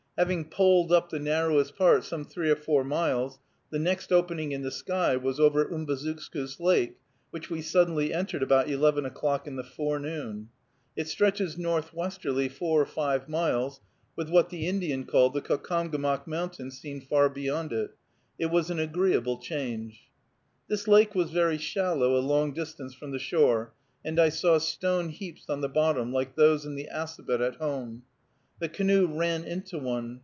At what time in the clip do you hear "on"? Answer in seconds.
25.49-25.61